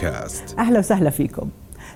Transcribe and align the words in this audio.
بودكاست. 0.00 0.58
أهلا 0.58 0.78
وسهلا 0.78 1.10
فيكم. 1.10 1.48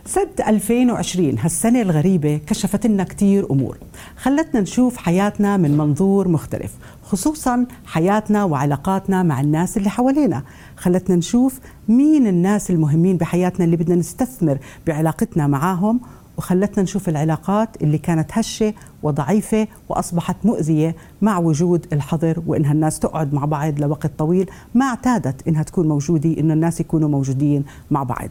سنة 0.06 0.48
2020 0.48 1.38
هالسنة 1.38 1.82
الغريبة 1.82 2.40
كشفت 2.46 2.86
لنا 2.86 3.04
كتير 3.04 3.50
أمور. 3.50 3.78
خلتنا 4.16 4.60
نشوف 4.60 4.96
حياتنا 4.96 5.56
من 5.56 5.76
منظور 5.76 6.28
مختلف 6.28 6.72
خصوصا 7.02 7.66
حياتنا 7.86 8.44
وعلاقاتنا 8.44 9.22
مع 9.22 9.40
الناس 9.40 9.76
اللي 9.76 9.90
حوالينا. 9.90 10.42
خلتنا 10.76 11.16
نشوف 11.16 11.60
مين 11.88 12.26
الناس 12.26 12.70
المهمين 12.70 13.16
بحياتنا 13.16 13.64
اللي 13.64 13.76
بدنا 13.76 13.96
نستثمر 13.96 14.58
بعلاقتنا 14.86 15.46
معاهم 15.46 16.00
وخلتنا 16.38 16.82
نشوف 16.82 17.08
العلاقات 17.08 17.82
اللي 17.82 17.98
كانت 17.98 18.30
هشة 18.32 18.74
وضعيفة 19.02 19.68
وأصبحت 19.88 20.36
مؤذية 20.44 20.96
مع 21.22 21.38
وجود 21.38 21.86
الحظر 21.92 22.42
وإنها 22.46 22.72
الناس 22.72 22.98
تقعد 22.98 23.34
مع 23.34 23.44
بعض 23.44 23.80
لوقت 23.80 24.10
طويل 24.18 24.50
ما 24.74 24.84
اعتادت 24.86 25.48
إنها 25.48 25.62
تكون 25.62 25.88
موجودة 25.88 26.40
إنه 26.40 26.54
الناس 26.54 26.80
يكونوا 26.80 27.08
موجودين 27.08 27.64
مع 27.90 28.02
بعض. 28.02 28.28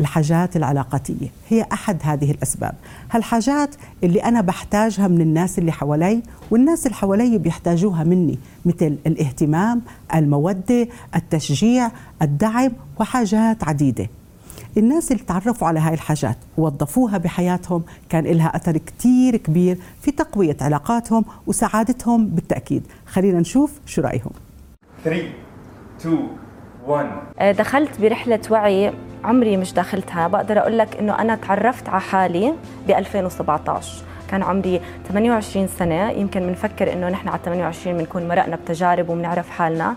الحاجات 0.00 0.56
العلاقاتية 0.56 1.28
هي 1.48 1.66
أحد 1.72 1.96
هذه 2.02 2.30
الأسباب. 2.30 2.74
هالحاجات 3.10 3.74
اللي 4.04 4.24
أنا 4.24 4.40
بحتاجها 4.40 5.08
من 5.08 5.20
الناس 5.20 5.58
اللي 5.58 5.72
حوالي 5.72 6.22
والناس 6.50 6.86
اللي 6.86 6.96
حوالي 6.96 7.38
بيحتاجوها 7.38 8.04
مني 8.04 8.38
مثل 8.66 8.96
الاهتمام 9.06 9.82
المودة 10.14 10.88
التشجيع 11.14 11.90
الدعم 12.22 12.72
وحاجات 13.00 13.64
عديدة. 13.64 14.08
الناس 14.76 15.12
اللي 15.12 15.22
تعرفوا 15.22 15.68
على 15.68 15.80
هاي 15.80 15.94
الحاجات 15.94 16.36
ووظفوها 16.58 17.18
بحياتهم 17.18 17.82
كان 18.08 18.24
لها 18.24 18.56
أثر 18.56 18.76
كتير 18.76 19.36
كبير 19.36 19.78
في 20.00 20.10
تقوية 20.10 20.56
علاقاتهم 20.60 21.24
وسعادتهم 21.46 22.26
بالتأكيد. 22.26 22.86
خلينا 23.06 23.40
نشوف 23.40 23.80
شو 23.86 24.02
رأيهم. 24.02 24.30
3 25.04 25.28
2 26.00 26.28
1 26.86 27.56
دخلت 27.56 28.00
برحلة 28.00 28.40
وعي 28.50 28.92
عمري 29.24 29.56
مش 29.56 29.72
داخلتها. 29.72 30.28
بقدر 30.28 30.58
أقول 30.58 30.78
لك 30.78 30.96
إنه 30.96 31.18
أنا 31.18 31.34
تعرفت 31.34 31.88
على 31.88 32.00
حالي 32.00 32.54
ب 32.88 32.90
2017 32.90 34.04
كان 34.30 34.42
عمري 34.42 34.80
28 35.08 35.66
سنة. 35.66 36.10
يمكن 36.10 36.40
بنفكر 36.40 36.92
إنه 36.92 37.08
نحن 37.08 37.28
على 37.28 37.40
28 37.44 37.98
بنكون 37.98 38.28
مرقنا 38.28 38.56
بتجارب 38.56 39.08
وبنعرف 39.08 39.50
حالنا. 39.50 39.96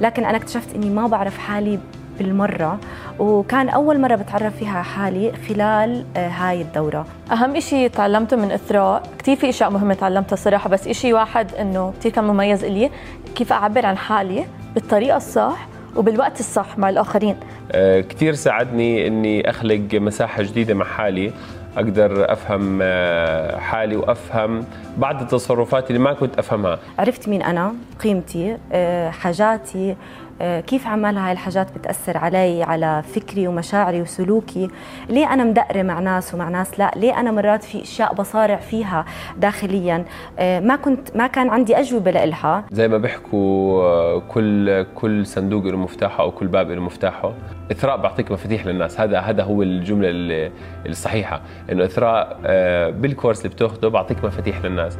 لكن 0.00 0.24
أنا 0.24 0.36
اكتشفت 0.36 0.74
إني 0.74 0.90
ما 0.90 1.06
بعرف 1.06 1.38
حالي 1.38 1.78
بالمرة 2.18 2.78
وكان 3.18 3.68
أول 3.68 4.00
مرة 4.00 4.14
بتعرف 4.14 4.56
فيها 4.56 4.70
على 4.74 4.84
حالي 4.84 5.32
خلال 5.48 6.04
آه، 6.16 6.28
هاي 6.28 6.62
الدورة. 6.62 7.06
أهم 7.32 7.56
إشي 7.56 7.88
تعلمته 7.88 8.36
من 8.36 8.50
إثراء 8.52 9.02
كثير 9.18 9.36
في 9.36 9.48
أشياء 9.48 9.70
مهمة 9.70 9.94
تعلمتها 9.94 10.36
صراحة 10.36 10.68
بس 10.70 10.86
إشي 10.88 11.12
واحد 11.12 11.54
إنه 11.54 11.92
كثير 12.00 12.12
كان 12.12 12.24
مميز 12.24 12.64
إلي 12.64 12.90
كيف 13.34 13.52
أعبر 13.52 13.86
عن 13.86 13.96
حالي 13.96 14.44
بالطريقة 14.74 15.16
الصح 15.16 15.68
وبالوقت 15.96 16.40
الصح 16.40 16.78
مع 16.78 16.88
الآخرين. 16.88 17.36
آه، 17.72 18.00
كثير 18.00 18.34
ساعدني 18.34 19.06
إني 19.06 19.50
أخلق 19.50 19.88
مساحة 19.94 20.42
جديدة 20.42 20.74
مع 20.74 20.84
حالي 20.84 21.32
أقدر 21.76 22.32
أفهم 22.32 22.78
آه، 22.82 23.58
حالي 23.58 23.96
وأفهم 23.96 24.64
بعض 24.96 25.20
التصرفات 25.20 25.90
اللي 25.90 25.98
ما 25.98 26.12
كنت 26.12 26.38
أفهمها. 26.38 26.78
عرفت 26.98 27.28
مين 27.28 27.42
أنا؟ 27.42 27.74
قيمتي؟ 28.04 28.56
آه، 28.72 29.10
حاجاتي؟ 29.10 29.96
كيف 30.40 30.86
عمال 30.86 31.18
هاي 31.18 31.32
الحاجات 31.32 31.78
بتأثر 31.78 32.16
علي 32.18 32.62
على 32.62 33.02
فكري 33.14 33.48
ومشاعري 33.48 34.02
وسلوكي؟ 34.02 34.68
ليه 35.08 35.32
أنا 35.34 35.44
مدقرة 35.44 35.82
مع 35.82 36.00
ناس 36.00 36.34
ومع 36.34 36.48
ناس؟ 36.48 36.78
لا 36.78 36.90
ليه 36.96 37.20
أنا 37.20 37.30
مرات 37.30 37.64
في 37.64 37.82
أشياء 37.82 38.14
بصارع 38.14 38.56
فيها 38.56 39.04
داخليا؟ 39.36 40.04
آه، 40.38 40.60
ما 40.60 40.76
كنت 40.76 41.16
ما 41.16 41.26
كان 41.26 41.48
عندي 41.48 41.78
أجوبة 41.78 42.10
لإلها. 42.10 42.64
زي 42.72 42.88
ما 42.88 42.98
بيحكوا 42.98 43.82
آه، 43.82 44.18
كل 44.28 44.82
كل 44.94 45.26
صندوق 45.26 45.64
له 45.64 45.76
مفتاحه 45.76 46.22
أو 46.24 46.30
كل 46.30 46.46
باب 46.46 46.70
له 46.70 46.80
مفتاحه. 46.82 47.32
إثراء 47.72 47.96
بعطيك 47.96 48.32
مفاتيح 48.32 48.66
للناس. 48.66 49.00
هذا 49.00 49.18
هذا 49.20 49.42
هو 49.42 49.62
الجملة 49.62 50.08
ال- 50.10 50.50
الصحيحة. 50.86 51.40
إنه 51.72 51.84
إثراء 51.84 52.38
آه، 52.46 52.90
بالكورس 52.90 53.38
اللي 53.38 53.48
بتاخده 53.48 53.88
بعطيك 53.88 54.24
مفاتيح 54.24 54.64
للناس. 54.64 54.98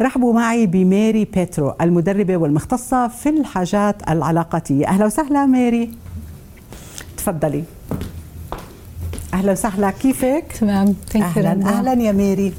رحبوا 0.00 0.32
معي 0.32 0.66
بميري 0.66 1.24
بيترو 1.24 1.74
المدربة 1.80 2.36
والمختصة 2.36 3.08
في 3.08 3.28
الحاجات 3.28 4.10
العلاقاتية. 4.10 4.86
أهلا 4.88 5.06
وسهلا 5.06 5.46
ميري. 5.46 5.90
تفضلي. 7.16 7.64
أهلا 9.34 9.52
وسهلا 9.52 9.90
كيفك؟ 9.90 10.44
تمام 10.60 10.94
ثانك 11.08 11.24
أهلا. 11.24 11.68
أهلا 11.68 12.02
يا 12.02 12.12
ميري. 12.12 12.52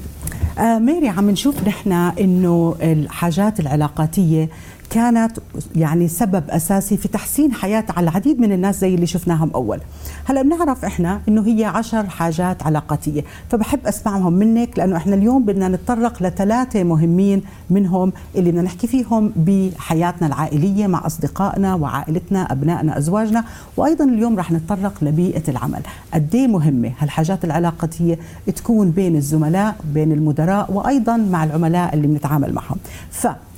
آه 0.58 0.78
ميري 0.78 1.08
عم 1.08 1.30
نشوف 1.30 1.68
نحن 1.68 1.92
إنه 1.92 2.74
الحاجات 2.82 3.60
العلاقاتية 3.60 4.48
كانت 4.96 5.38
يعني 5.74 6.08
سبب 6.08 6.50
أساسي 6.50 6.96
في 6.96 7.08
تحسين 7.08 7.52
حياة 7.52 7.84
على 7.96 8.08
العديد 8.10 8.40
من 8.40 8.52
الناس 8.52 8.80
زي 8.80 8.94
اللي 8.94 9.06
شفناهم 9.06 9.50
أول. 9.54 9.80
هلا 10.24 10.42
بنعرف 10.42 10.84
إحنا 10.84 11.20
إنه 11.28 11.46
هي 11.46 11.64
عشر 11.64 12.06
حاجات 12.06 12.62
علاقاتية. 12.62 13.24
فبحب 13.50 13.86
أسمعهم 13.86 14.32
منك 14.32 14.78
لأنه 14.78 14.96
إحنا 14.96 15.14
اليوم 15.14 15.44
بدنا 15.44 15.68
نتطرق 15.68 16.22
لثلاثة 16.22 16.84
مهمين 16.84 17.42
منهم 17.70 18.12
اللي 18.36 18.50
بدنا 18.50 18.62
نحكي 18.62 18.86
فيهم 18.86 19.32
بحياتنا 19.36 20.26
العائلية 20.26 20.86
مع 20.86 21.06
أصدقائنا 21.06 21.74
وعائلتنا 21.74 22.52
أبنائنا 22.52 22.98
أزواجنا. 22.98 23.44
وأيضا 23.76 24.04
اليوم 24.04 24.38
رح 24.38 24.52
نتطرق 24.52 25.04
لبيئة 25.04 25.42
العمل. 25.48 25.80
قد 26.14 26.34
إيه 26.34 26.46
مهمة 26.46 26.92
هالحاجات 26.98 27.44
العلاقاتية 27.44 28.18
تكون 28.56 28.90
بين 28.90 29.16
الزملاء 29.16 29.76
بين 29.94 30.12
المدراء 30.12 30.72
وأيضا 30.72 31.16
مع 31.16 31.44
العملاء 31.44 31.94
اللي 31.94 32.06
بنتعامل 32.06 32.54
معهم. 32.54 32.76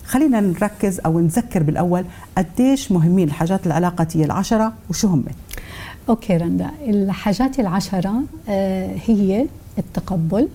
فخلينا 0.08 0.40
نركز 0.40 1.00
أو 1.00 1.20
نذكر 1.20 1.62
بالأول 1.62 2.04
قديش 2.38 2.92
مهمين 2.92 3.28
الحاجات 3.28 3.66
العلاقاتية 3.66 4.24
العشرة 4.24 4.72
وشو 4.90 5.08
هم. 5.08 5.24
أوكي 6.08 6.36
رندا. 6.36 6.70
الحاجات 6.86 7.60
العشرة 7.60 8.14
آه، 8.48 8.94
هي 9.06 9.46
التقبل 9.78 10.48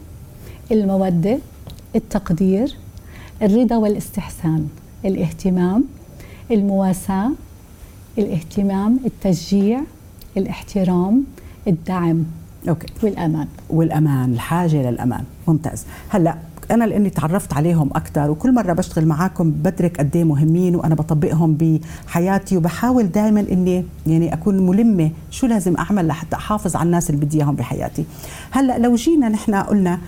المودة 0.71 1.39
التقدير 1.95 2.75
الرضا 3.41 3.75
والاستحسان 3.75 4.67
الاهتمام 5.05 5.83
المواساة 6.51 7.31
الاهتمام 8.17 8.99
التشجيع 9.05 9.81
الاحترام 10.37 11.23
الدعم 11.67 12.23
أوكي. 12.69 12.87
والأمان. 13.03 13.47
والأمان 13.69 14.33
الحاجة 14.33 14.89
للأمان. 14.89 15.23
ممتاز. 15.47 15.85
هلأ 16.09 16.37
أنا 16.71 16.83
لأني 16.83 17.09
تعرفت 17.09 17.53
عليهم 17.53 17.89
أكثر 17.95 18.31
وكل 18.31 18.53
مرة 18.53 18.73
بشتغل 18.73 19.05
معاكم 19.05 19.51
بدرك 19.51 19.97
قد 19.97 20.15
إيه 20.15 20.23
مهمين 20.23 20.75
وأنا 20.75 20.95
بطبقهم 20.95 21.79
بحياتي 22.05 22.57
وبحاول 22.57 23.11
دائما 23.11 23.39
إني 23.39 23.85
يعني 24.07 24.33
أكون 24.33 24.67
ملمة 24.67 25.11
شو 25.31 25.47
لازم 25.47 25.77
أعمل 25.77 26.07
لحتى 26.07 26.35
أحافظ 26.35 26.75
على 26.75 26.85
الناس 26.85 27.09
اللي 27.09 27.25
بدي 27.25 27.37
إياهم 27.37 27.55
بحياتي. 27.55 28.05
هلأ 28.51 28.77
لو 28.77 28.95
جينا 28.95 29.29
نحن 29.29 29.55
قلنا 29.55 29.99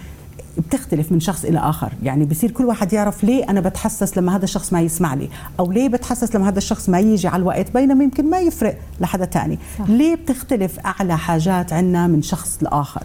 بتختلف 0.57 1.11
من 1.11 1.19
شخص 1.19 1.45
إلى 1.45 1.59
آخر 1.59 1.91
يعني 2.03 2.25
بصير 2.25 2.51
كل 2.51 2.66
واحد 2.66 2.93
يعرف 2.93 3.23
ليه 3.23 3.49
أنا 3.49 3.61
بتحسس 3.61 4.17
لما 4.17 4.35
هذا 4.35 4.43
الشخص 4.43 4.73
ما 4.73 4.81
يسمع 4.81 5.13
لي 5.13 5.29
أو 5.59 5.72
ليه 5.72 5.89
بتحسس 5.89 6.35
لما 6.35 6.49
هذا 6.49 6.57
الشخص 6.57 6.89
ما 6.89 6.99
يجي 6.99 7.27
على 7.27 7.41
الوقت 7.41 7.73
بينما 7.73 8.03
يمكن 8.03 8.29
ما 8.29 8.39
يفرق 8.39 8.77
لحدا 8.99 9.25
تاني. 9.25 9.59
صح. 9.79 9.89
ليه 9.89 10.16
بتختلف 10.16 10.79
أعلى 10.79 11.17
حاجات 11.17 11.73
عندنا 11.73 12.07
من 12.07 12.22
شخص 12.22 12.57
لآخر؟ 12.61 13.03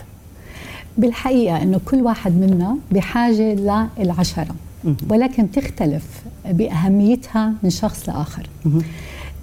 بالحقيقة 1.01 1.63
إنه 1.63 1.81
كل 1.85 1.97
واحد 2.03 2.33
منا 2.33 2.77
بحاجة 2.93 3.55
للعشرة 3.99 4.55
ولكن 5.11 5.51
تختلف 5.51 6.23
بأهميتها 6.51 7.53
من 7.63 7.71
شخص 7.71 8.09
لآخر. 8.09 8.47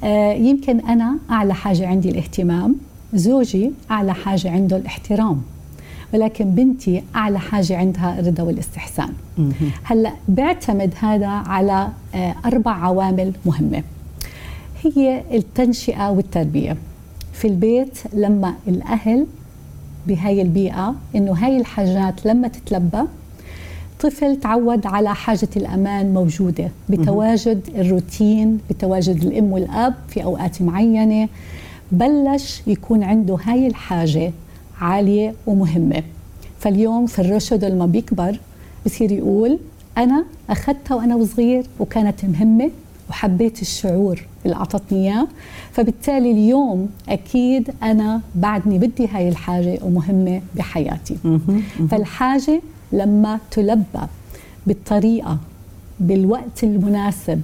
آه، 0.03 0.33
يمكن 0.33 0.79
أنا 0.79 1.17
أعلى 1.31 1.53
حاجة 1.53 1.87
عندي 1.87 2.09
الاهتمام 2.09 2.75
زوجي 3.13 3.71
أعلى 3.91 4.13
حاجة 4.13 4.51
عنده 4.51 4.77
الاحترام 4.77 5.41
ولكن 6.13 6.45
بنتي 6.45 7.03
أعلى 7.15 7.39
حاجة 7.39 7.77
عندها 7.77 8.19
الرضا 8.19 8.43
والاستحسان. 8.43 9.09
هلأ 9.83 10.13
بيعتمد 10.27 10.93
هذا 10.99 11.27
على 11.27 11.89
آه، 12.15 12.35
أربع 12.45 12.71
عوامل 12.71 13.33
مهمة. 13.45 13.83
هي 14.83 15.23
التنشئة 15.33 16.09
والتربية. 16.09 16.77
في 17.33 17.47
البيت 17.47 17.99
لما 18.13 18.53
الأهل 18.67 19.25
بهاي 20.07 20.41
البيئة 20.41 20.95
إنه 21.15 21.31
هاي 21.31 21.57
الحاجات 21.57 22.25
لما 22.25 22.47
تتلبى 22.47 23.01
طفل 23.99 24.39
تعود 24.39 24.85
على 24.87 25.15
حاجة 25.15 25.49
الأمان 25.57 26.13
موجودة 26.13 26.69
بتواجد 26.89 27.61
الروتين 27.75 28.59
بتواجد 28.69 29.23
الأم 29.23 29.51
والأب 29.51 29.93
في 30.07 30.23
أوقات 30.23 30.61
معينة. 30.61 31.29
بلش 31.91 32.61
يكون 32.67 33.03
عنده 33.03 33.37
هاي 33.43 33.67
الحاجة 33.67 34.31
عالية 34.81 35.33
ومهمة. 35.47 36.03
فاليوم 36.59 37.05
في 37.05 37.19
الرشد 37.19 37.65
لما 37.65 37.85
بيكبر 37.85 38.39
بصير 38.85 39.11
يقول 39.11 39.59
أنا 39.97 40.25
أخذتها 40.49 40.95
وأنا 40.95 41.15
وصغير 41.15 41.65
وكانت 41.79 42.25
مهمة. 42.25 42.69
وحبيت 43.09 43.61
الشعور 43.61 44.21
اللي 44.45 44.55
أعطتني 44.55 44.99
إياه. 44.99 45.27
فبالتالي 45.71 46.31
اليوم 46.31 46.89
أكيد 47.09 47.69
أنا 47.83 48.21
بعدني 48.35 48.79
بدي 48.79 49.07
هاي 49.07 49.29
الحاجة 49.29 49.79
ومهمة 49.81 50.41
بحياتي. 50.55 51.17
فالحاجة 51.91 52.61
لما 52.91 53.39
تلبى 53.51 54.07
بالطريقة 54.67 55.37
بالوقت 55.99 56.63
المناسب 56.63 57.41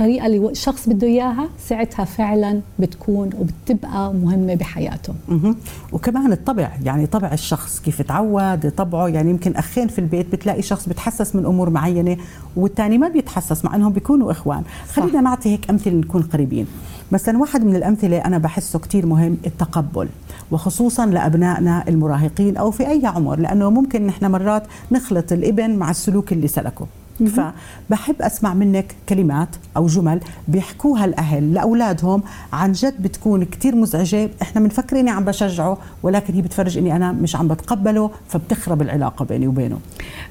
بالطريقة 0.00 0.26
اللي 0.26 0.50
الشخص 0.50 0.88
بده 0.88 1.06
إياها 1.06 1.48
ساعتها 1.68 2.04
فعلا 2.04 2.60
بتكون 2.78 3.30
وبتبقى 3.38 4.14
مهمة 4.14 4.54
بحياته. 4.54 5.14
مه. 5.28 5.54
وكمان 5.92 6.32
الطبع 6.32 6.70
يعني 6.84 7.06
طبع 7.06 7.32
الشخص 7.32 7.80
كيف 7.80 8.02
تعود 8.02 8.70
طبعه. 8.70 9.08
يعني 9.08 9.30
يمكن 9.30 9.56
أخين 9.56 9.88
في 9.88 9.98
البيت 9.98 10.32
بتلاقي 10.32 10.62
شخص 10.62 10.88
بتحسس 10.88 11.36
من 11.36 11.46
أمور 11.46 11.70
معينة 11.70 12.16
والثاني 12.56 12.98
ما 12.98 13.08
بيتحسس 13.08 13.64
مع 13.64 13.76
إنهم 13.76 13.92
بيكونوا 13.92 14.30
إخوان. 14.30 14.62
خلينا 14.92 15.20
نعطي 15.20 15.48
هيك 15.48 15.70
أمثلة 15.70 15.94
نكون 15.94 16.22
قريبين. 16.22 16.66
مثلا 17.12 17.38
واحد 17.38 17.64
من 17.64 17.76
الأمثلة 17.76 18.18
أنا 18.18 18.38
بحسه 18.38 18.78
كثير 18.78 19.06
مهم 19.06 19.36
التقبل 19.46 20.08
وخصوصا 20.50 21.06
لأبنائنا 21.06 21.84
المراهقين 21.88 22.56
أو 22.56 22.70
في 22.70 22.88
أي 22.88 23.06
عمر 23.06 23.38
لأنه 23.38 23.70
ممكن 23.70 24.06
نحن 24.06 24.26
مرات 24.26 24.62
نخلط 24.92 25.32
الإبن 25.32 25.76
مع 25.76 25.90
السلوك 25.90 26.32
اللي 26.32 26.48
سلكه. 26.48 26.86
فبحب 27.26 28.22
أسمع 28.22 28.54
منك 28.54 28.94
كلمات 29.08 29.48
أو 29.76 29.86
جمل 29.86 30.20
بيحكوها 30.48 31.04
الأهل 31.04 31.54
لأولادهم. 31.54 32.22
عن 32.52 32.72
جد 32.72 33.02
بتكون 33.02 33.44
كثير 33.44 33.76
مزعجة. 33.76 34.30
إحنا 34.42 34.60
بنفكر 34.60 35.00
إني 35.00 35.10
عم 35.10 35.24
بشجعه 35.24 35.78
ولكن 36.02 36.34
هي 36.34 36.42
بتفرج 36.42 36.78
إني 36.78 36.96
أنا 36.96 37.12
مش 37.12 37.36
عم 37.36 37.48
بتقبله 37.48 38.10
فبتخرب 38.28 38.82
العلاقة 38.82 39.24
بيني 39.24 39.46
وبينه. 39.46 39.78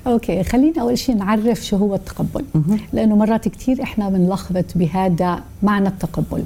أوكي 0.08 0.44
خلينا 0.44 0.82
أول 0.82 0.98
شيء 0.98 1.16
نعرف 1.16 1.66
شو 1.66 1.78
هو 1.78 1.96
التقبل. 1.96 2.46
لأنه 2.94 3.16
مرات 3.16 3.48
كثير 3.48 3.84
إحنا 3.84 4.10
بنلخبط 4.10 4.66
بهذا 4.76 5.44
معنى 5.64 5.88
التقبل. 5.88 6.44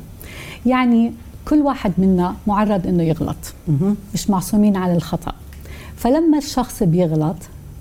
يعني 0.65 1.13
كل 1.47 1.55
واحد 1.55 1.91
منا 1.97 2.35
معرض 2.47 2.87
إنه 2.87 3.03
يغلط. 3.03 3.53
مش 4.13 4.29
معصومين 4.29 4.75
على 4.77 4.95
الخطأ. 4.95 5.33
فلما 5.95 6.37
الشخص 6.37 6.83
بيغلط 6.83 7.35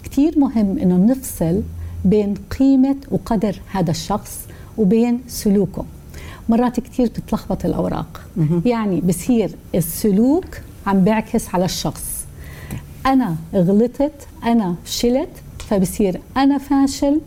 كثير 0.04 0.38
مهم 0.38 0.78
إنه 0.78 0.96
نفصل 0.96 1.62
بين 2.04 2.34
قيمة 2.58 2.96
وقدر 3.10 3.60
هذا 3.72 3.90
الشخص 3.90 4.40
وبين 4.78 5.20
سلوكه. 5.28 5.84
مرات 6.48 6.80
كثير 6.80 7.06
بتتلخبط 7.06 7.64
الأوراق. 7.64 8.20
يعني 8.64 9.00
بصير 9.00 9.50
السلوك 9.74 10.46
عم 10.86 11.04
بيعكس 11.04 11.54
على 11.54 11.64
الشخص. 11.64 12.24
أنا 13.06 13.36
غلطت 13.54 14.26
أنا 14.44 14.74
فشلت 14.84 15.28
فبصير 15.58 16.20
أنا 16.36 16.58
فاشل 16.58 17.20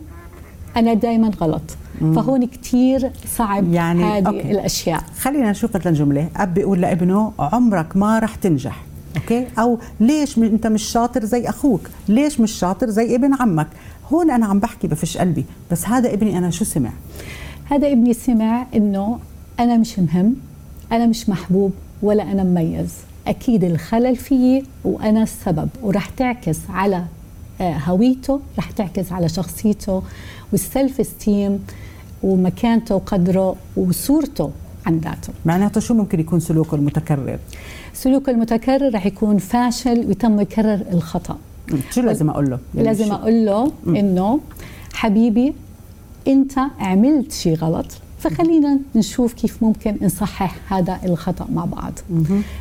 أنا 0.76 0.94
دائما 0.94 1.30
غلط. 1.40 1.62
فهون 2.00 2.46
كثير 2.46 3.10
صعب 3.36 3.72
يعني 3.72 4.04
هذه 4.04 4.26
أوكي. 4.26 4.50
الأشياء. 4.50 5.04
خلينا 5.20 5.50
نشوف 5.50 5.76
مثلا 5.76 5.92
جملة. 5.92 6.28
أب 6.36 6.54
بيقول 6.54 6.80
لابنه 6.80 7.32
عمرك 7.38 7.96
ما 7.96 8.18
رح 8.18 8.34
تنجح. 8.34 8.82
Okay؟ 9.16 9.46
أو 9.58 9.78
ليش 10.00 10.38
أنت 10.38 10.66
مش 10.66 10.82
شاطر 10.82 11.24
زي 11.24 11.48
أخوك؟ 11.48 11.80
ليش 12.08 12.40
مش 12.40 12.52
شاطر 12.52 12.90
زي 12.90 13.14
ابن 13.14 13.34
عمك؟ 13.34 13.66
هون 14.12 14.30
أنا 14.30 14.46
عم 14.46 14.60
بحكي 14.60 14.88
بفش 14.88 15.18
قلبي 15.18 15.44
بس 15.70 15.86
هذا 15.86 16.12
ابني 16.12 16.38
أنا 16.38 16.50
شو 16.50 16.64
سمع؟ 16.64 16.90
هذا 17.64 17.92
ابني 17.92 18.14
سمع 18.14 18.66
إنه 18.74 19.18
أنا 19.60 19.76
مش 19.76 19.98
مهم 19.98 20.36
أنا 20.92 21.06
مش 21.06 21.28
محبوب 21.28 21.72
ولا 22.02 22.22
أنا 22.22 22.44
مميز. 22.44 22.92
أكيد 23.26 23.64
الخلل 23.64 24.16
فيي 24.16 24.64
وأنا 24.84 25.22
السبب 25.22 25.68
ورح 25.82 26.08
تعكس 26.08 26.58
على 26.68 27.04
آه، 27.60 27.78
هويته 27.78 28.40
رح 28.58 28.70
تعكس 28.70 29.12
على 29.12 29.28
شخصيته 29.28 30.02
وال 30.52 31.00
self-esteem 31.00 31.64
ومكانته 32.22 32.94
وقدره 32.94 33.56
وصورته. 33.76 34.50
عن 34.86 34.98
ذاته. 34.98 35.32
معناته 35.46 35.80
شو 35.80 35.94
ممكن 35.94 36.20
يكون 36.20 36.40
سلوكه 36.40 36.74
المتكرر؟ 36.74 37.38
سلوكه 37.94 38.30
المتكرر 38.30 38.94
رح 38.94 39.06
يكون 39.06 39.38
فاشل 39.38 40.06
ويتم 40.06 40.40
يكرر 40.40 40.80
الخطأ. 40.92 41.38
شو 41.90 42.00
لازم 42.00 42.30
أقول 42.30 42.50
له؟ 42.50 42.58
يعني 42.74 42.86
لازم 42.86 43.12
أقول 43.12 43.46
له 43.46 43.72
إنه 43.86 44.40
حبيبي 44.92 45.54
أنت 46.28 46.58
عملت 46.78 47.32
شيء 47.32 47.56
غلط 47.56 47.86
فخلينا 48.18 48.78
نشوف 48.96 49.32
كيف 49.32 49.62
ممكن 49.62 49.96
نصحح 50.02 50.72
هذا 50.72 50.98
الخطأ 51.04 51.46
مع 51.52 51.64
بعض. 51.64 51.92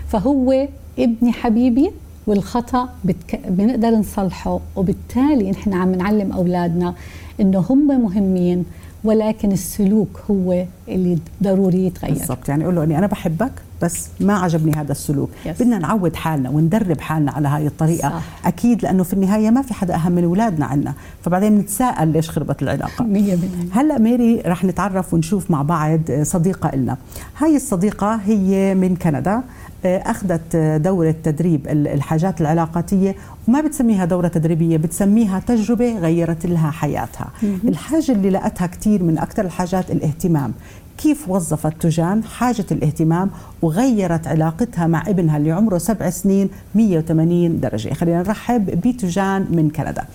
فهو 0.08 0.68
ابني 1.00 1.32
حبيبي 1.32 1.92
والخطأ 2.28 2.90
بتك... 3.06 3.40
بنقدر 3.48 3.90
نصلحه 3.90 4.60
وبالتالي 4.76 5.52
نحن 5.52 5.74
عم 5.74 5.92
نعلم 5.92 6.32
أولادنا 6.32 6.94
إنه 7.42 7.66
هم 7.70 8.02
مهمين 8.02 8.66
ولكن 9.06 9.52
السلوك 9.52 10.22
هو 10.32 10.66
اللي 10.88 11.18
ضروري 11.44 11.86
يتغير. 11.86 12.14
بالضبط. 12.14 12.50
يعني 12.50 12.64
أقول 12.64 12.76
له 12.76 12.84
إني 12.84 12.98
أنا 12.98 13.08
بحبك 13.08 13.52
بس 13.82 14.08
ما 14.20 14.34
عجبني 14.34 14.74
هذا 14.74 14.92
السلوك. 14.92 15.30
يس. 15.46 15.62
بدنا 15.62 15.80
نعود 15.80 16.16
حالنا 16.16 16.50
وندرب 16.50 17.02
حالنا 17.02 17.32
على 17.32 17.48
هاي 17.48 17.68
الطريقة. 17.68 18.10
صح. 18.10 18.24
أكيد 18.46 18.84
لأنه 18.84 19.04
في 19.04 19.14
النهاية 19.14 19.50
ما 19.50 19.62
في 19.62 19.74
حدا 19.74 19.96
أهم 19.96 20.12
من 20.12 20.24
أولادنا 20.24 20.66
عنا. 20.66 20.94
فبعدين 21.24 21.58
نتساءل 21.58 22.08
ليش 22.08 22.30
خربت 22.30 22.62
العلاقة. 22.62 23.06
100% 23.06 23.78
هلأ 23.78 24.00
ميري 24.00 24.42
رح 24.46 24.64
نتعرف 24.64 25.14
ونشوف 25.14 25.52
مع 25.52 25.62
بعض 25.62 26.00
صديقة 26.22 26.76
لنا 26.76 26.98
هاي 27.38 27.56
الصديقة 27.56 28.16
هي 28.16 28.76
من 28.76 28.96
كندا. 28.96 29.42
أخذت 29.86 30.56
دورة 30.84 31.16
تدريب 31.24 31.68
الحاجات 31.68 32.42
العلاقاتية 32.42 33.16
وما 33.48 33.62
بتسميها 33.62 34.06
دورة 34.06 34.28
تدريبية 34.28 34.78
بتسميها 34.78 35.40
تجربة 35.40 36.00
غيرت 36.00 36.46
لها 36.46 36.72
حياتها. 36.72 37.30
الحاجة 37.44 38.12
اللي 38.12 38.30
لقتها 38.30 38.68
كثير 38.68 39.04
من 39.04 39.18
أكثر 39.18 39.46
الحاجات 39.46 39.92
الاهتمام. 39.92 40.54
كيف 40.98 41.30
وظفت 41.30 41.82
تجان؟ 41.82 42.24
حاجة 42.24 42.66
الاهتمام 42.72 43.30
وغيرت 43.62 44.28
علاقتها 44.28 44.88
مع 44.88 45.04
ابنها 45.08 45.38
اللي 45.38 45.52
عمره 45.52 45.78
سبع 45.78 46.10
سنين 46.10 46.50
180 46.76 47.60
درجة. 47.60 47.94
خلينا 47.94 48.20
نرحب 48.20 48.66
بتجان 48.66 49.48
من 49.50 49.70
كندا. 49.70 50.06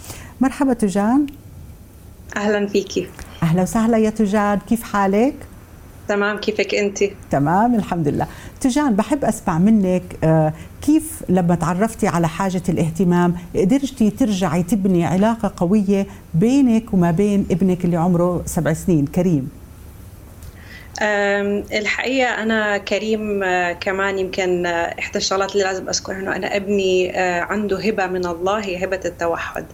مرحبا 0.40 0.72
تجان. 0.72 1.26
أهلا 2.36 2.66
فيكي. 2.66 3.06
أهلا 3.42 3.62
وسهلا 3.62 3.98
يا 3.98 4.10
تجان. 4.10 4.58
كيف 4.68 4.82
حالك؟ 4.82 5.34
تمام 6.10 6.36
كيفك 6.36 6.74
أنت؟ 6.74 7.04
تمام 7.30 7.74
الحمد 7.74 8.08
لله. 8.08 8.26
تجان 8.60 8.94
بحب 8.96 9.24
أسمع 9.24 9.58
منك 9.58 10.02
آه، 10.24 10.52
كيف 10.82 11.22
لما 11.28 11.54
تعرفتي 11.54 12.08
على 12.08 12.28
حاجة 12.28 12.62
الاهتمام 12.68 13.34
قدرتي 13.56 14.10
ترجعي 14.10 14.62
تبني 14.62 15.04
علاقة 15.04 15.52
قوية 15.56 16.06
بينك 16.34 16.94
وما 16.94 17.10
بين 17.10 17.46
ابنك 17.50 17.84
اللي 17.84 17.96
عمره 17.96 18.42
سبع 18.46 18.72
سنين 18.72 19.06
كريم؟ 19.06 19.59
الحقيقة 21.02 22.42
أنا 22.42 22.78
كريم 22.78 23.42
آه، 23.42 23.72
كمان 23.72 24.18
يمكن 24.18 24.66
آه، 24.66 24.94
إحدى 24.98 25.18
الشغلات 25.18 25.52
اللي 25.52 25.64
لازم 25.64 25.88
أذكرها 25.88 26.16
إنه 26.16 26.36
أنا 26.36 26.56
ابني 26.56 27.18
آه، 27.18 27.40
عنده 27.40 27.78
هبة 27.80 28.06
من 28.06 28.26
الله 28.26 28.64
هي 28.64 28.84
هبة 28.84 29.00
التوحد. 29.04 29.66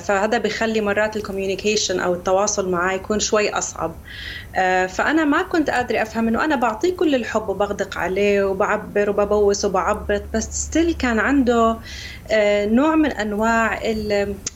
فهذا 0.00 0.38
بخلي 0.38 0.80
مرات 0.80 1.16
الكوميونيكيشن 1.16 2.00
أو 2.00 2.14
التواصل 2.14 2.70
معاه 2.70 2.94
يكون 2.94 3.18
شوي 3.20 3.50
أصعب. 3.50 3.94
فأنا 4.88 5.24
ما 5.24 5.42
كنت 5.42 5.70
قادرة 5.70 6.02
أفهم 6.02 6.28
إنه 6.28 6.44
أنا 6.44 6.56
بعطيه 6.56 6.96
كل 6.96 7.14
الحب 7.14 7.48
وبغدق 7.48 7.98
عليه 7.98 8.44
وبعبر 8.44 9.10
وببوس 9.10 9.64
وبعبط 9.64 10.22
بس 10.34 10.44
ستيل 10.44 10.94
كان 10.94 11.18
عنده 11.18 11.76
نوع 12.66 12.94
من 12.94 13.12
أنواع 13.12 13.82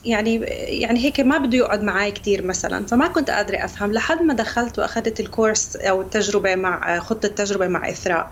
يعني 0.04 0.36
يعني 0.80 1.04
هيك 1.04 1.20
ما 1.20 1.38
بده 1.38 1.58
يقعد 1.58 1.82
معي 1.82 2.10
كثير 2.10 2.44
مثلا. 2.44 2.86
فما 2.86 3.08
كنت 3.08 3.30
قادرة 3.30 3.64
أفهم 3.64 3.92
لحد 3.92 4.22
ما 4.22 4.34
دخلت 4.34 4.78
وأخذت 4.78 5.20
الكورس 5.20 5.77
أو 5.80 6.00
التجربة 6.02 6.54
مع 6.56 6.98
خطة 6.98 7.26
التجربة 7.26 7.68
مع 7.68 7.90
إثراء. 7.90 8.30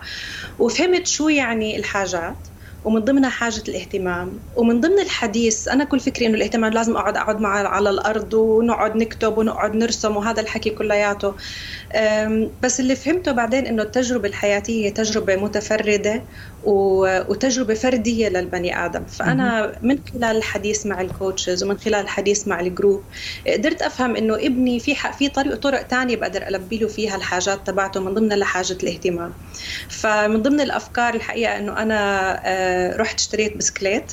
وفهمت 0.59 1.07
شو 1.07 1.29
يعني 1.29 1.77
الحاجات؟ 1.77 2.47
ومن 2.87 2.99
ضمنها 2.99 3.29
حاجة 3.29 3.63
الاهتمام. 3.67 4.39
ومن 4.55 4.79
ضمن 4.81 4.99
الحديث 4.99 5.67
أنا 5.67 5.83
كل 5.83 5.99
فكري 5.99 6.25
إنه 6.25 6.37
الاهتمام 6.37 6.73
لازم 6.73 6.97
أقعد 6.97 7.17
أقعد 7.17 7.39
معه 7.39 7.67
على 7.67 7.89
الأرض 7.89 8.33
ونقعد 8.33 8.95
نكتب 8.95 9.37
ونقعد 9.37 9.75
نرسم 9.75 10.17
وهذا 10.17 10.41
الحكي 10.41 10.69
كلياته. 10.69 11.35
بس 12.63 12.79
اللي 12.79 12.95
فهمته 12.95 13.31
بعدين 13.31 13.65
إنه 13.67 13.83
التجربة 13.83 14.27
الحياتية 14.29 14.85
هي 14.85 14.91
تجربة 14.91 15.35
متفردة 15.35 16.25
وتجربة 17.29 17.73
فردية 17.73 18.29
للبني 18.29 18.85
آدم. 18.85 19.05
فأنا 19.05 19.75
من 19.81 19.97
خلال 20.13 20.37
الحديث 20.37 20.85
مع 20.85 21.01
ال 21.01 21.09
coaches 21.09 21.63
ومن 21.63 21.77
خلال 21.77 21.95
الحديث 22.01 22.47
مع 22.47 22.59
ال 22.59 22.66
group 22.66 23.03
قدرت 23.47 23.81
أفهم 23.81 24.15
إنه 24.15 24.35
ابني 24.35 24.79
في 24.79 24.95
في 25.17 25.29
طريق 25.29 25.55
طرق 25.55 25.81
تانية 25.81 26.15
بقدر 26.15 26.47
ألبي 26.47 26.77
له 26.77 26.87
فيها 26.87 27.15
الحاجات 27.15 27.67
تبعته 27.67 27.99
من 27.99 28.13
ضمنها 28.13 28.37
لحاجة 28.37 28.77
الاهتمام. 28.83 29.33
فمن 29.89 30.41
ضمن 30.41 30.61
الأفكار 30.61 31.13
الحقيقة 31.13 31.57
إنه 31.57 31.77
أنا 31.81 31.97
رحت 32.95 33.19
اشتريت 33.19 33.57
بسكليت. 33.57 34.11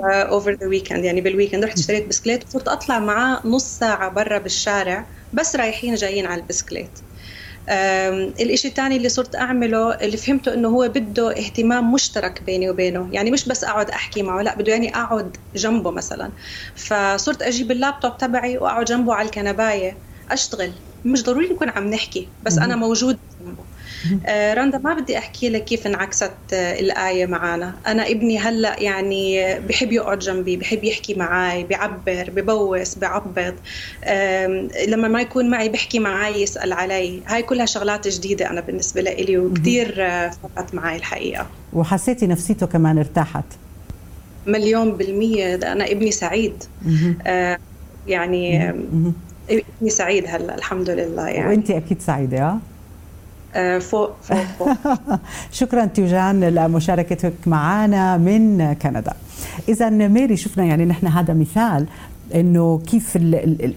over 0.00 0.56
the 0.62 0.68
weekend 0.68 1.04
يعني 1.04 1.20
بال 1.20 1.30
weekend 1.30 1.64
رحت 1.64 1.78
اشتريت 1.78 2.08
بسكليت. 2.08 2.44
وصرت 2.44 2.68
أطلع 2.68 2.98
معاه 2.98 3.40
نص 3.46 3.78
ساعة 3.78 4.08
برا 4.08 4.38
بالشارع 4.38 5.06
بس 5.32 5.56
رايحين 5.56 5.94
جايين 5.94 6.26
على 6.26 6.40
البسكليت. 6.40 6.98
الإشي 8.40 8.68
الثاني 8.68 8.96
اللي 8.96 9.08
صرت 9.08 9.36
أعمله 9.36 9.94
اللي 9.94 10.16
فهمته 10.16 10.54
إنه 10.54 10.68
هو 10.68 10.88
بده 10.88 11.30
اهتمام 11.30 11.92
مشترك 11.92 12.42
بيني 12.42 12.70
وبينه. 12.70 13.08
يعني 13.12 13.30
مش 13.30 13.48
بس 13.48 13.64
أقعد 13.64 13.90
أحكي 13.90 14.22
معه 14.22 14.42
لا 14.42 14.58
بده 14.58 14.72
يعني 14.72 14.96
أقعد 14.96 15.36
جنبه 15.56 15.90
مثلا. 15.90 16.32
فصرت 16.74 17.42
أجيب 17.42 17.70
اللابتوب 17.70 18.18
تبعي 18.18 18.58
وأقعد 18.58 18.84
جنبه 18.84 19.14
على 19.14 19.26
الكنباية 19.26 19.98
أشتغل. 20.30 20.72
مش 21.06 21.22
ضروري 21.24 21.48
نكون 21.48 21.68
عم 21.68 21.90
نحكي 21.90 22.28
بس 22.44 22.58
أنا 22.58 22.76
موجود. 22.76 23.16
جنبه 23.44 23.62
آه 24.26 24.54
رندا 24.54 24.78
ما 24.78 24.94
بدي 24.94 25.18
أحكي 25.18 25.48
لك 25.48 25.64
كيف 25.64 25.86
انعكست 25.86 26.32
آه 26.52 26.80
الآية 26.80 27.26
معنا 27.26 27.74
أنا 27.86 28.08
ابني 28.10 28.38
هلأ 28.38 28.80
يعني 28.80 29.54
بحب 29.60 29.92
يقعد 29.92 30.18
جنبي 30.18 30.56
بحب 30.56 30.84
يحكي 30.84 31.14
معي 31.14 31.64
بيعبر 31.64 32.30
ببوس 32.36 32.94
بيعبط 32.94 33.54
آه 34.04 34.68
لما 34.88 35.08
ما 35.08 35.20
يكون 35.20 35.50
معي 35.50 35.68
بحكي 35.68 35.98
معي 35.98 36.42
يسأل 36.42 36.72
علي. 36.72 37.20
هاي 37.26 37.42
كلها 37.42 37.66
شغلات 37.66 38.08
جديدة 38.08 38.50
أنا 38.50 38.60
بالنسبة 38.60 39.00
لي 39.00 39.38
وكثير 39.38 39.94
آه 39.98 40.30
فرقت 40.42 40.74
معي 40.74 40.96
الحقيقة. 40.96 41.46
وحسيتي 41.72 42.26
نفسيته 42.26 42.66
كمان 42.66 42.98
ارتاحت؟ 42.98 43.44
مليون 44.46 44.92
بالمية. 44.92 45.54
أنا 45.54 45.90
ابني 45.90 46.10
سعيد. 46.10 46.64
آه 47.26 47.58
يعني 48.06 48.72
ابني 49.50 49.90
سعيد 49.90 50.24
هلا 50.28 50.54
الحمد 50.54 50.90
لله 50.90 51.28
يعني. 51.28 51.48
وانت 51.48 51.70
أكيد 51.70 52.02
سعيدة 52.02 52.56
آه؟ 53.54 53.78
فوق 53.78 54.10
فوق 54.22 54.42
فوق. 54.58 54.68
شكرا 55.52 55.84
تيجان 55.84 56.44
لمشاركتك 56.44 57.32
معنا 57.46 58.16
من 58.16 58.72
كندا. 58.72 59.12
اذا 59.68 59.88
ميري 59.90 60.36
شفنا 60.36 60.64
يعني 60.64 60.84
نحن 60.84 61.06
هذا 61.06 61.34
مثال 61.34 61.86
إنه 62.34 62.78
كيف 62.86 63.16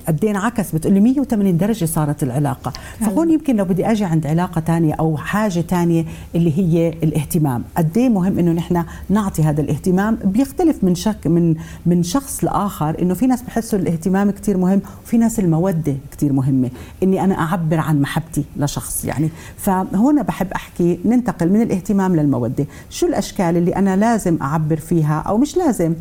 قد 0.08 0.20
إيه 0.24 0.32
انعكس 0.32 0.72
بتقول 0.72 1.02
180 1.02 1.58
درجة 1.58 1.86
صارت 1.86 2.24
العلاقة. 2.24 2.74
فهون 3.00 3.32
يمكن 3.32 3.56
لو 3.56 3.66
بدي 3.66 3.92
أجي 3.92 4.06
عند 4.06 4.28
علاقة 4.28 4.62
ثانية 4.62 4.94
أو 4.94 5.18
حاجة 5.18 5.62
ثانية 5.62 6.06
اللي 6.36 6.58
هي 6.58 6.90
الاهتمام. 7.04 7.64
قد 7.78 7.98
إيه 7.98 8.10
مهم 8.10 8.40
إنه 8.40 8.52
نحن 8.52 8.84
نعطي 9.10 9.44
هذا 9.44 9.62
الاهتمام؟ 9.62 10.18
بيختلف 10.24 10.84
من 10.84 10.96
شك 10.96 11.28
من 11.28 11.56
من 11.86 12.04
شخص 12.04 12.44
لآخر 12.44 13.02
إنه 13.02 13.14
في 13.14 13.28
ناس 13.28 13.42
بحسوا 13.42 13.80
الاهتمام 13.80 14.32
كثير 14.32 14.58
مهم 14.58 14.82
وفي 15.06 15.18
ناس 15.18 15.40
المودة 15.40 15.96
كثير 16.12 16.34
مهمة. 16.34 16.70
إني 17.04 17.24
أنا 17.24 17.40
أعبر 17.40 17.78
عن 17.80 18.02
محبتي 18.02 18.44
لشخص 18.58 19.06
يعني. 19.06 19.30
فهون 19.58 20.24
بحب 20.24 20.48
أحكي 20.52 21.00
ننتقل 21.06 21.50
من 21.50 21.62
الاهتمام 21.62 22.16
للمودة. 22.16 22.66
شو 22.90 23.08
الأشكال 23.08 23.58
اللي 23.58 23.76
أنا 23.76 23.96
لازم 23.96 24.38
أعبر 24.42 24.76
فيها 24.76 25.20
أو 25.20 25.38
مش 25.38 25.58
لازم؟ 25.58 25.94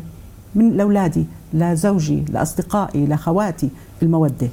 من 0.55 0.77
لاولادي 0.77 1.25
لزوجي 1.53 2.23
لاصدقائي 2.29 3.05
لاخواتي 3.05 3.69
المودة. 4.01 4.49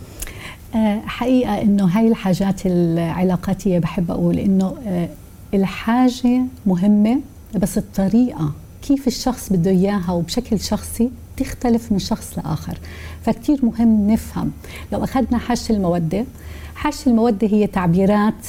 حقيقة 1.07 1.63
إنه 1.63 1.85
هاي 1.85 2.09
الحاجات 2.09 2.67
العلاقاتية 2.67 3.79
بحب 3.79 4.11
أقول 4.11 4.39
إنه 4.39 4.75
الحاجة 5.55 6.43
مهمة 6.67 7.21
بس 7.55 7.79
الطريقة 7.79 8.53
كيف 8.83 9.07
الشخص 9.07 9.53
بده 9.53 9.71
إياها 9.71 10.13
وبشكل 10.13 10.61
شخصي 10.61 11.11
تختلف 11.37 11.93
من 11.93 11.99
شخص 11.99 12.39
لآخر. 12.39 12.79
فكتير 13.23 13.65
مهم 13.65 14.11
نفهم. 14.11 14.51
لو 14.93 15.05
أخذنا 15.05 15.39
حاجة 15.39 15.61
المودة 15.71 16.25
حاجة 16.75 16.97
المودة 17.07 17.47
هي 17.47 17.67
تعبيرات 17.67 18.47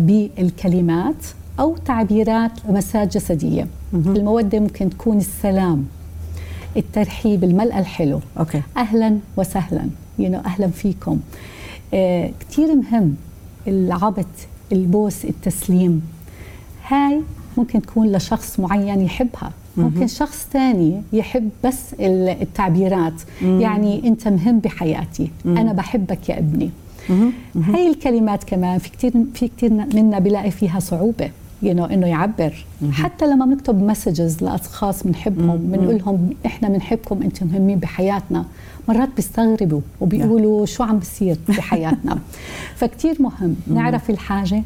بالكلمات 0.00 1.26
أو 1.60 1.76
تعبيرات 1.76 2.52
لمسات 2.68 3.16
جسدية. 3.16 3.66
المودة 3.94 4.60
ممكن 4.60 4.90
تكون 4.90 5.18
السلام 5.18 5.86
الترحيب 6.76 7.44
الملأ 7.44 7.78
الحلو. 7.78 8.20
أوكي. 8.38 8.62
أهلا 8.76 9.18
وسهلا. 9.36 9.88
You 10.18 10.22
know, 10.22 10.46
أهلا 10.46 10.68
فيكم. 10.68 11.20
آه 11.94 12.30
كتير 12.40 12.74
مهم 12.74 13.14
العبط 13.68 14.26
البوس 14.72 15.24
التسليم. 15.24 16.02
هاي 16.88 17.20
ممكن 17.56 17.82
تكون 17.82 18.12
لشخص 18.12 18.60
معين 18.60 19.00
يحبها. 19.00 19.52
ممكن 19.76 20.06
شخص 20.06 20.46
ثاني 20.52 21.02
يحب 21.12 21.50
بس 21.64 21.94
التعبيرات. 22.00 23.22
مم. 23.42 23.60
يعني 23.60 24.08
أنت 24.08 24.28
مهم 24.28 24.58
بحياتي. 24.58 25.30
مم. 25.44 25.58
أنا 25.58 25.72
بحبك 25.72 26.28
يا 26.28 26.38
ابني. 26.38 26.70
هاي 27.56 27.90
الكلمات 27.90 28.44
كمان 28.44 28.78
في 28.78 28.90
كتير 28.90 29.12
في 29.34 29.48
كتير 29.48 29.72
منا 29.72 30.18
بلاقي 30.18 30.50
فيها 30.50 30.80
صعوبة. 30.80 31.30
You 31.62 31.74
know, 31.74 31.92
إنه 31.92 32.06
يعبر 32.06 32.64
مم. 32.82 32.92
حتى 32.92 33.26
لما 33.26 33.46
بنكتب 33.46 33.82
مسجز 33.82 34.44
لأشخاص 34.44 35.02
بنحبهم 35.02 35.56
بنقول 35.56 35.98
لهم 35.98 36.30
إحنا 36.46 36.68
بنحبكم 36.68 37.22
أنتم 37.22 37.46
مهمين 37.46 37.78
بحياتنا 37.78 38.44
مرات 38.88 39.08
بيستغربوا 39.16 39.80
وبيقولوا 40.00 40.66
شو 40.66 40.82
عم 40.82 40.98
بيصير 40.98 41.36
بحياتنا 41.48 42.18
فكتير 42.78 43.22
مهم 43.22 43.56
نعرف 43.66 44.10
الحاجة 44.10 44.62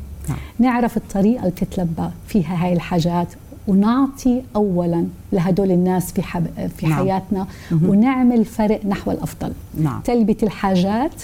نعرف 0.59 0.97
الطريقة 0.97 1.41
اللي 1.41 1.51
بتتلبى 1.51 2.09
فيها 2.27 2.65
هاي 2.65 2.73
الحاجات 2.73 3.29
ونعطي 3.69 4.43
اولا 4.57 5.07
لهدول 5.33 5.71
الناس 5.71 6.13
في 6.13 6.23
حب... 6.23 6.47
في 6.77 6.87
نعم. 6.87 6.95
حياتنا. 6.95 7.47
ونعمل 7.73 8.45
فرق 8.45 8.87
نحو 8.87 9.11
الأفضل 9.11 9.53
نعم. 9.81 10.01
تلبية 10.01 10.37
الحاجات 10.43 11.23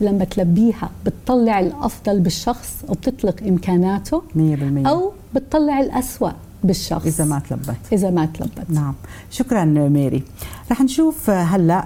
لما 0.00 0.24
تلبيها 0.24 0.90
بتطلع 1.06 1.60
الأفضل 1.60 2.20
بالشخص 2.20 2.84
وبتطلق 2.88 3.34
إمكاناته 3.48 4.22
100% 4.36 4.86
أو 4.88 5.12
بتطلع 5.34 5.80
الاسوء 5.80 6.32
بالشخص. 6.64 7.06
إذا 7.06 7.24
ما 7.24 7.38
تلبت. 7.38 7.76
إذا 7.92 8.10
ما 8.10 8.26
تلبت. 8.26 8.70
نعم. 8.70 8.94
شكرا 9.30 9.64
ميري. 9.64 10.22
رح 10.70 10.80
نشوف 10.80 11.30
هلأ 11.30 11.84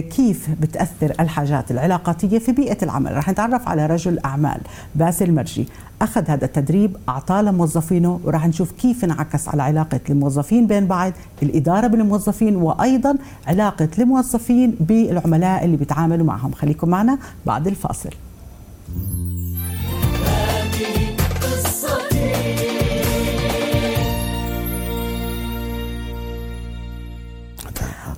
كيف 0.00 0.48
بتأثر 0.60 1.12
الحاجات 1.20 1.70
العلاقاتية 1.70 2.38
في 2.38 2.52
بيئة 2.52 2.78
العمل. 2.82 3.16
رح 3.16 3.28
نتعرف 3.28 3.68
على 3.68 3.86
رجل 3.86 4.18
أعمال 4.24 4.60
باسل 4.94 5.34
مرجي. 5.34 5.68
أخذ 6.02 6.30
هذا 6.30 6.44
التدريب 6.44 6.96
أعطاه 7.08 7.42
لموظفينه 7.42 8.20
ورح 8.24 8.46
نشوف 8.46 8.72
كيف 8.72 9.04
انعكس 9.04 9.48
على 9.48 9.62
علاقة 9.62 10.00
الموظفين 10.10 10.66
بين 10.66 10.86
بعض 10.86 11.12
الإدارة 11.42 11.86
بالموظفين 11.86 12.56
وأيضا 12.56 13.14
علاقة 13.46 13.88
الموظفين 13.98 14.76
بالعملاء 14.80 15.64
اللي 15.64 15.76
بيتعاملوا 15.76 16.26
معهم. 16.26 16.52
خليكم 16.52 16.88
معنا 16.88 17.18
بعد 17.46 17.66
الفاصل. 17.66 18.10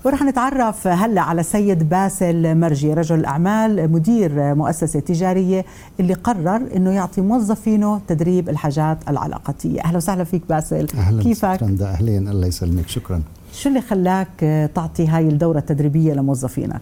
ورح 0.04 0.22
نتعرف 0.22 0.86
هلا 0.86 1.20
على 1.20 1.42
سيد 1.42 1.88
باسل 1.88 2.54
مرجي 2.58 2.94
رجل 2.94 3.24
أعمال 3.24 3.92
مدير 3.92 4.54
مؤسسة 4.54 5.00
تجارية 5.00 5.64
اللي 6.00 6.14
قرر 6.14 6.62
إنه 6.76 6.90
يعطي 6.90 7.20
موظفينه 7.20 8.00
تدريب 8.08 8.48
الحاجات 8.48 8.98
العلاقاتية. 9.08 9.80
أهلا 9.84 9.96
وسهلا 9.96 10.24
فيك 10.24 10.42
باسل. 10.48 10.86
أهلا 10.94 11.22
كيفك؟ 11.22 11.58
رندا 11.62 11.86
أهلين. 11.86 12.28
الله 12.28 12.46
يسلمك. 12.46 12.88
شكرا. 12.88 13.22
شو 13.52 13.68
اللي 13.68 13.80
خلاك 13.80 14.28
تعطي 14.74 15.06
هاي 15.06 15.28
الدورة 15.28 15.58
التدريبية 15.58 16.12
لموظفينك؟ 16.12 16.80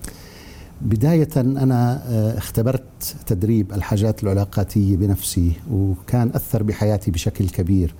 بداية 0.80 1.28
أنا 1.36 2.02
اختبرت 2.38 3.16
تدريب 3.26 3.72
الحاجات 3.72 4.22
العلاقاتية 4.22 4.96
بنفسي 4.96 5.52
وكان 5.72 6.30
أثر 6.34 6.62
بحياتي 6.62 7.10
بشكل 7.10 7.48
كبير. 7.48 7.94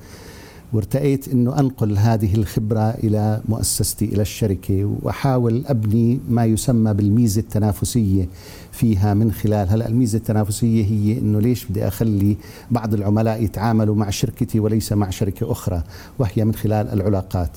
وارتأيت 0.73 1.29
أنه 1.29 1.61
أنقل 1.61 1.99
هذه 1.99 2.35
الخبرة 2.35 2.91
إلى 2.91 3.41
مؤسستي 3.49 4.05
إلى 4.05 4.23
الشركة 4.23 4.97
وأحاول 5.02 5.62
أبني 5.67 6.21
ما 6.29 6.45
يسمى 6.45 6.95
بالميزة 6.95 7.41
التنافسية 7.41 8.29
فيها 8.73 9.14
من 9.14 9.33
خلال. 9.33 9.69
هلأ 9.69 9.88
الميزة 9.88 10.19
التنافسية 10.19 10.85
هي 10.85 11.19
أنه 11.19 11.41
ليش 11.41 11.64
بدي 11.64 11.88
أخلي 11.88 12.37
بعض 12.71 12.95
العملاء 12.95 13.43
يتعاملوا 13.43 13.95
مع 13.95 14.11
شركتي 14.11 14.61
وليس 14.61 14.93
مع 14.93 15.11
شركة 15.11 15.52
أخرى 15.52 15.83
وهي 16.19 16.45
من 16.45 16.55
خلال 16.55 16.88
العلاقات. 16.88 17.50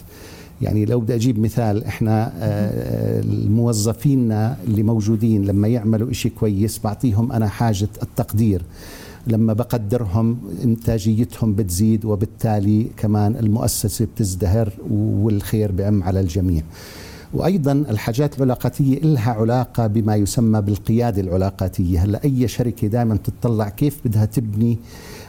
يعني 0.62 0.86
لو 0.86 1.00
بدي 1.00 1.16
أجيب 1.16 1.40
مثال 1.40 1.84
إحنا 1.84 2.32
الموظفينا 3.24 4.58
اللي 4.68 4.84
موجودين 4.84 5.46
لما 5.46 5.68
يعملوا 5.68 6.12
إشي 6.12 6.30
كويس 6.30 6.80
بعطيهم 6.84 7.32
أنا 7.32 7.48
حاجة 7.48 7.88
التقدير. 8.04 8.62
لما 9.28 9.54
بقدرهم 9.54 10.38
إنتاجيتهم 10.64 11.56
بتزيد 11.56 12.06
وبالتالي 12.06 12.88
كمان 12.98 13.36
المؤسسة 13.36 14.06
بتزدهر 14.06 14.70
والخير 14.90 15.72
بعم 15.72 16.04
على 16.04 16.20
الجميع. 16.20 16.64
وأيضا 17.34 17.72
الحاجات 17.72 18.38
العلاقاتية 18.38 19.00
لها 19.00 19.32
علاقة 19.32 19.88
بما 19.88 20.16
يسمى 20.16 20.62
بالقيادة 20.62 21.22
العلاقاتية. 21.22 22.04
هلأ 22.04 22.24
أي 22.24 22.48
شركة 22.48 22.88
دائما 22.88 23.18
تطلع 23.18 23.70
كيف 23.70 23.98
بدها 24.06 24.26
تبني 24.26 24.78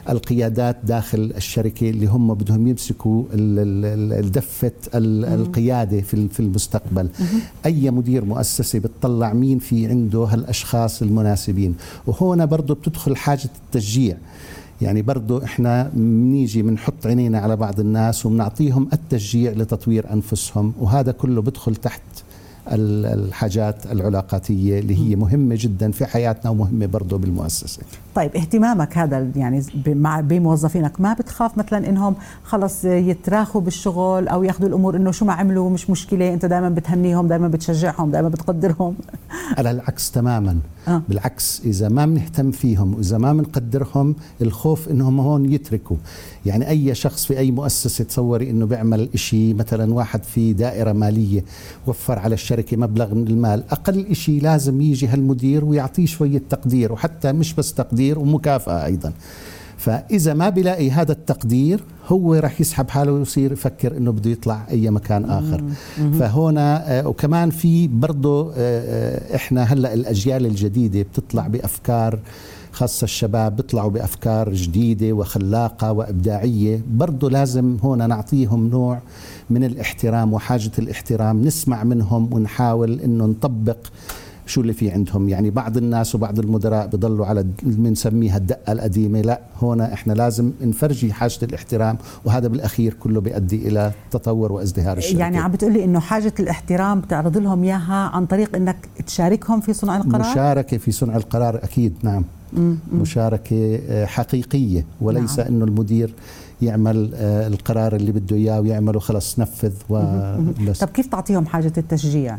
القيادات 0.09 0.77
داخل 0.83 1.33
الشركة 1.37 1.89
اللي 1.89 2.05
هم 2.05 2.33
بدهم 2.33 2.67
يمسكوا 2.67 3.23
دفه 4.21 4.71
القيادة 4.95 6.01
في 6.01 6.27
في 6.27 6.39
المستقبل. 6.39 7.09
أي 7.65 7.91
مدير 7.91 8.25
مؤسسة 8.25 8.79
بتطلع 8.79 9.33
مين 9.33 9.59
في 9.59 9.87
عنده 9.87 10.19
هالأشخاص 10.19 11.01
المناسبين. 11.01 11.75
وهنا 12.07 12.45
برضه 12.45 12.75
بتدخل 12.75 13.15
حاجة 13.15 13.49
التشجيع. 13.65 14.17
يعني 14.81 15.01
برضو 15.01 15.43
إحنا 15.43 15.91
بنيجي 15.93 16.61
بنحط 16.61 17.05
عينينا 17.07 17.39
على 17.39 17.55
بعض 17.55 17.79
الناس 17.79 18.25
وبنعطيهم 18.25 18.89
التشجيع 18.93 19.51
لتطوير 19.51 20.13
أنفسهم 20.13 20.73
وهذا 20.79 21.11
كله 21.11 21.41
بدخل 21.41 21.75
تحت 21.75 22.01
الحاجات 22.71 23.85
العلاقاتية 23.91 24.79
اللي 24.79 24.95
هي 24.97 25.15
مهمة 25.15 25.55
جدا 25.59 25.91
في 25.91 26.05
حياتنا 26.05 26.51
ومهمة 26.51 26.85
برضه 26.85 27.17
بالمؤسسة. 27.17 27.81
طيب 28.17 28.35
اهتمامك 28.35 28.97
هذا 28.97 29.31
يعني 29.35 29.63
مع 29.87 30.19
بموظفينك 30.19 31.01
ما 31.01 31.13
بتخاف 31.13 31.57
مثلا 31.57 31.89
إنهم 31.89 32.15
خلص 32.43 32.85
يتراخوا 32.85 33.61
بالشغل 33.61 34.27
أو 34.27 34.43
يأخذوا 34.43 34.69
الأمور 34.69 34.95
إنه 34.95 35.11
شو 35.11 35.25
ما 35.25 35.33
عملوا 35.33 35.69
مش 35.69 35.89
مشكلة 35.89 36.33
أنت 36.33 36.45
دائما 36.45 36.69
بتهنيهم 36.69 37.27
دائما 37.27 37.47
بتشجعهم 37.47 38.11
دائما 38.11 38.29
بتقدرهم؟ 38.29 38.95
على 39.57 39.71
العكس 39.71 40.11
تماما. 40.11 40.59
آه. 40.87 41.01
بالعكس 41.09 41.61
إذا 41.65 41.89
ما 41.89 42.05
بنهتم 42.05 42.51
فيهم 42.51 42.93
وإذا 42.93 43.17
ما 43.17 43.33
بنقدرهم 43.33 44.15
الخوف 44.41 44.89
إنهم 44.89 45.19
هون 45.19 45.53
يتركوا. 45.53 45.97
يعني 46.45 46.69
أي 46.69 46.95
شخص 46.95 47.25
في 47.25 47.37
أي 47.37 47.51
مؤسسة 47.51 48.03
تصوري 48.03 48.49
إنه 48.49 48.65
بيعمل 48.65 49.09
شيء 49.15 49.55
مثلا 49.55 49.93
واحد 49.93 50.23
في 50.23 50.53
دائرة 50.53 50.91
مالية 50.91 51.43
وفر 51.87 52.19
على 52.19 52.33
الشركة 52.33 52.77
مبلغ 52.77 53.13
من 53.13 53.27
المال 53.27 53.63
أقل 53.71 54.15
شيء 54.15 54.41
لازم 54.41 54.81
يجي 54.81 55.07
هالمدير 55.07 55.65
ويعطيه 55.65 56.05
شوية 56.05 56.41
تقدير 56.49 56.93
وحتى 56.93 57.31
مش 57.31 57.53
بس 57.53 57.73
تقدير 57.73 58.06
ومكافأة 58.15 58.85
أيضا. 58.85 59.13
فإذا 59.77 60.33
ما 60.33 60.49
بيلاقي 60.49 60.91
هذا 60.91 61.11
التقدير 61.11 61.83
هو 62.07 62.35
راح 62.35 62.61
يسحب 62.61 62.89
حاله 62.89 63.11
ويصير 63.11 63.51
يفكر 63.51 63.97
إنه 63.97 64.11
بده 64.11 64.29
يطلع 64.29 64.67
أي 64.71 64.89
مكان 64.89 65.25
آخر. 65.25 65.63
فهنا 66.19 66.99
آه، 66.99 67.07
وكمان 67.07 67.49
في 67.49 67.87
برضه 67.87 68.51
آه، 68.51 68.53
آه، 68.57 69.35
إحنا 69.35 69.63
هلأ 69.63 69.93
الأجيال 69.93 70.45
الجديدة 70.45 71.01
بتطلع 71.01 71.47
بأفكار 71.47 72.19
خاصة 72.71 73.03
الشباب 73.03 73.55
بيطلعوا 73.55 73.89
بأفكار 73.89 74.53
جديدة 74.53 75.13
وخلاقة 75.13 75.91
وإبداعية. 75.91 76.81
برضو 76.91 77.29
لازم 77.29 77.77
هنا 77.83 78.07
نعطيهم 78.07 78.69
نوع 78.69 78.99
من 79.49 79.63
الاحترام 79.63 80.33
وحاجة 80.33 80.71
الاحترام 80.79 81.41
نسمع 81.41 81.83
منهم 81.83 82.33
ونحاول 82.33 82.99
أنه 82.99 83.25
نطبق 83.25 83.77
شو 84.47 84.61
اللي 84.61 84.73
في 84.73 84.91
عندهم؟ 84.91 85.29
يعني 85.29 85.49
بعض 85.49 85.77
الناس 85.77 86.15
وبعض 86.15 86.39
المدراء 86.39 86.87
بضلوا 86.87 87.25
على 87.25 87.45
بنسميها 87.63 88.37
الدقة 88.37 88.73
القديمة. 88.73 89.21
لا 89.21 89.41
هنا 89.61 89.93
إحنا 89.93 90.13
لازم 90.13 90.51
نفرجي 90.61 91.13
حاجة 91.13 91.39
الاحترام 91.43 91.97
وهذا 92.25 92.47
بالأخير 92.47 92.93
كله 92.93 93.21
بيؤدي 93.21 93.67
إلى 93.67 93.91
تطور 94.11 94.51
وازدهار 94.51 94.97
الشركة. 94.97 95.19
يعني 95.19 95.37
عم 95.37 95.51
بتقولي 95.51 95.83
إنه 95.83 95.99
حاجة 95.99 96.33
الاحترام 96.39 97.01
بتعرض 97.01 97.37
لهم 97.37 97.63
إياها 97.63 98.09
عن 98.13 98.25
طريق 98.25 98.55
إنك 98.55 98.77
تشاركهم 99.07 99.61
في 99.61 99.73
صنع 99.73 99.97
القرار؟ 99.97 100.31
مشاركة 100.31 100.77
في 100.77 100.91
صنع 100.91 101.15
القرار 101.15 101.55
أكيد 101.63 101.93
نعم. 102.03 102.23
مشاركة 102.93 103.79
آه، 103.89 104.05
حقيقية 104.05 104.85
وليس 105.01 105.39
نعم. 105.39 105.47
إنه 105.47 105.65
المدير 105.65 106.13
يعمل 106.61 107.11
آه، 107.15 107.47
القرار 107.47 107.95
اللي 107.95 108.11
بده 108.11 108.35
إياه 108.35 108.61
ويعمله 108.61 108.99
خلص 108.99 109.39
نفذ 109.39 109.73
وبس 109.89 110.79
طب 110.79 110.87
كيف 110.87 111.07
تعطيهم 111.07 111.45
حاجة 111.45 111.73
التشجيع؟ 111.77 112.37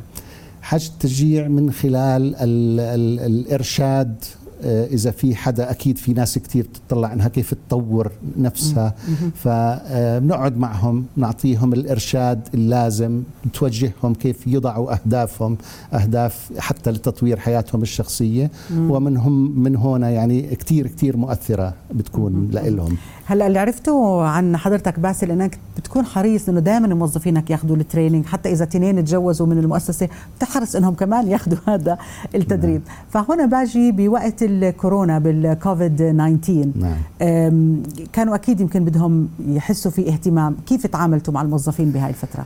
حاجة 0.69 0.87
التشجيع 0.87 1.49
من 1.49 1.73
خلال 1.73 2.37
ال 2.37 2.81
ال 2.81 3.21
الإرشاد 3.21 4.25
آه، 4.63 4.87
إذا 4.87 5.11
في 5.11 5.35
حدا 5.35 5.71
أكيد 5.71 5.99
في 5.99 6.13
ناس 6.13 6.39
كثير 6.39 6.67
تطلع 6.89 7.13
إنها 7.13 7.29
كيف 7.29 7.55
تطور 7.55 8.13
نفسها. 8.37 8.95
فبنقعد 9.35 10.57
معهم 10.57 11.07
نعطيهم 11.17 11.73
الإرشاد 11.73 12.49
اللازم 12.55 13.23
توجههم 13.53 14.15
كيف 14.21 14.47
يضعوا 14.47 14.93
أهدافهم 14.93 15.57
أهداف 15.93 16.51
حتى 16.59 16.91
لتطوير 16.91 17.39
حياتهم 17.39 17.83
الشخصية. 17.83 18.51
ومنهم 18.73 19.61
من 19.61 19.77
هنا 19.77 20.11
يعني 20.11 20.43
كثير 20.43 20.87
كثير 20.87 21.17
مؤثرة 21.17 21.75
بتكون 21.95 22.51
لهم 22.51 22.97
هلا 23.29 23.47
اللي 23.47 23.59
عرفته 23.59 24.23
عن 24.23 24.57
حضرتك 24.57 25.01
باسل 25.01 25.31
انك 25.31 25.59
بتكون 25.77 26.05
حريص 26.07 26.49
انه 26.49 26.61
دائما 26.61 26.95
موظفينك 26.95 27.51
ياخذوا 27.51 27.77
ال 27.77 27.82
training 27.82 28.27
حتى 28.27 28.53
إذا 28.53 28.65
تنين 28.65 29.05
تجوزوا 29.05 29.47
من 29.47 29.59
المؤسسة 29.59 30.09
بتحرص 30.37 30.77
إنهم 30.77 30.95
كمان 30.95 31.29
ياخذوا 31.33 31.59
هذا 31.67 31.99
التدريب 32.35 32.83
نعم. 32.87 33.25
فهنا 33.27 33.47
باجي 33.47 33.93
بوقت 33.93 34.43
الكورونا 34.43 35.19
بالكوفيد 35.19 35.97
19 35.97 36.71
نعم. 36.75 37.83
كانوا 38.13 38.35
أكيد 38.35 38.61
يمكن 38.61 38.85
بدهم 38.85 39.29
يحسوا 39.49 39.91
في 39.91 40.09
اهتمام 40.09 40.57
كيف 40.67 40.87
تعاملتوا 40.87 41.35
مع 41.35 41.43
الموظفين 41.43 41.91
بهاي 41.91 42.11
الفترة 42.11 42.45